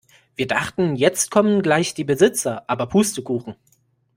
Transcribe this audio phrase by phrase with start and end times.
[0.35, 3.53] Wir dachten, jetzt kommen gleich die Besitzer, aber Pustekuchen.